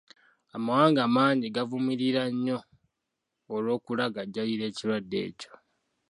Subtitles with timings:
[0.55, 2.57] Amawanga mangi gamuvumirira nnyo
[3.53, 5.51] olw'okulagajjalira ekirwadde ekyo.